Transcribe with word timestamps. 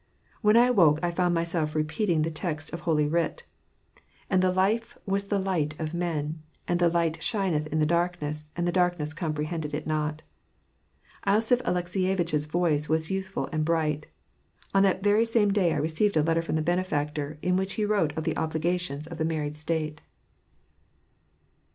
When 0.41 0.57
I 0.57 0.65
awoke, 0.65 0.97
I 1.03 1.11
found 1.11 1.37
myiM^lf 1.37 1.75
repeating 1.75 2.23
the 2.23 2.31
text 2.31 2.73
of 2.73 2.79
Holy 2.79 3.07
Writ: 3.07 3.43
And 4.31 4.41
the 4.41 4.51
life 4.51 4.97
was 5.05 5.25
the 5.25 5.37
li<;ht 5.37 5.79
of 5.79 5.93
men, 5.93 6.41
and 6.67 6.79
the 6.79 6.89
light 6.89 7.21
shineth 7.21 7.67
in 7.67 7.79
darkness, 7.85 8.49
and 8.55 8.67
the 8.67 8.71
darkness 8.71 9.13
comprehended 9.13 9.75
it 9.75 9.85
not." 9.85 10.23
losiph 11.27 11.61
Alekseyevitch's 11.61 12.47
face 12.47 12.89
was 12.89 13.11
youthful 13.11 13.47
and 13.51 13.63
bright. 13.63 14.07
On 14.73 14.81
that 14.81 15.03
very 15.03 15.23
same 15.23 15.53
day 15.53 15.71
I 15.71 15.77
received 15.77 16.17
a 16.17 16.23
letter 16.23 16.41
from 16.41 16.55
the 16.55 16.63
Benefactor, 16.63 17.37
in 17.43 17.55
which 17.55 17.73
he 17.75 17.85
wrote 17.85 18.15
<^ 18.15 18.23
the 18.23 18.35
obligations 18.37 19.05
of 19.05 19.19
the 19.19 19.23
married 19.25 19.55
state. 19.55 20.01